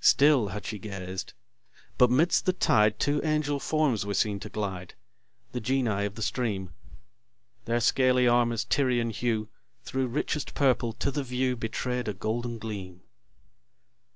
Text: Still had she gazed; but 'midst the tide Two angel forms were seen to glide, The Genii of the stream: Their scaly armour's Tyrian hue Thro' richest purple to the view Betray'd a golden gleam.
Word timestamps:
Still 0.00 0.48
had 0.48 0.66
she 0.66 0.80
gazed; 0.80 1.32
but 1.96 2.10
'midst 2.10 2.44
the 2.44 2.52
tide 2.52 2.98
Two 2.98 3.20
angel 3.22 3.60
forms 3.60 4.04
were 4.04 4.14
seen 4.14 4.40
to 4.40 4.48
glide, 4.48 4.94
The 5.52 5.60
Genii 5.60 6.04
of 6.06 6.16
the 6.16 6.22
stream: 6.24 6.70
Their 7.66 7.78
scaly 7.78 8.26
armour's 8.26 8.64
Tyrian 8.64 9.10
hue 9.10 9.48
Thro' 9.84 10.06
richest 10.06 10.54
purple 10.54 10.92
to 10.94 11.12
the 11.12 11.22
view 11.22 11.54
Betray'd 11.54 12.08
a 12.08 12.12
golden 12.14 12.58
gleam. 12.58 13.02